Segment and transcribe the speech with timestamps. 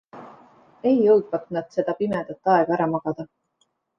[0.91, 3.29] Ei jõudvat nad seda pimedat aega ära magada.